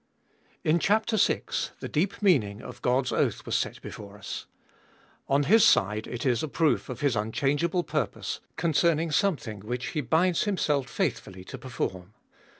[0.63, 1.07] IN chap.
[1.07, 1.41] vi.
[1.79, 4.47] the deep meaning of God's oath was set before us.
[5.29, 9.89] On His side it is a proof of His unchangeable purpose concern ing something which
[9.89, 12.15] He binds Himself faithfully to perform.